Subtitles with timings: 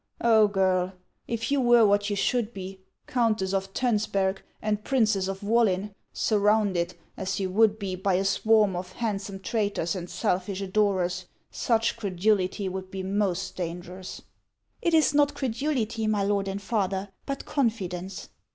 [0.21, 0.93] "Oh, girl,
[1.27, 6.95] if you were what you should be, Countess of Tonsberg and Princess of Wollin, surrounded,
[7.17, 12.67] as you would be, by a swarm of handsome traitors and selfish adorers, such credulity
[12.67, 14.23] would be most dangerous.""
[14.81, 18.29] It is not credulity, my lord and father, but confidence."